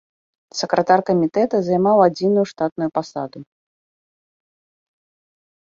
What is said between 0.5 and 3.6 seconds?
Сакратар камітэта займаў адзіную штатную пасаду.